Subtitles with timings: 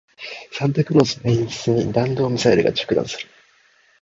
[0.51, 3.29] サンタクロースの煙突に弾道ミサイルが着弾する